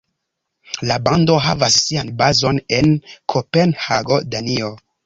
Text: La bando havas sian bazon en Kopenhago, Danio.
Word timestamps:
La 0.91 0.97
bando 1.07 1.35
havas 1.49 1.77
sian 1.83 2.11
bazon 2.23 2.63
en 2.81 2.93
Kopenhago, 3.37 4.23
Danio. 4.35 4.77